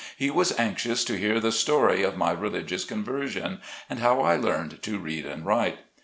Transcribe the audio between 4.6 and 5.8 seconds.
to read and write.